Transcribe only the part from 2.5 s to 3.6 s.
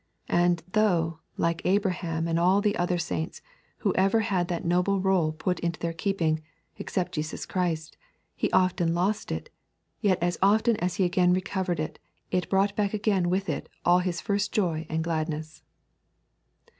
the other saints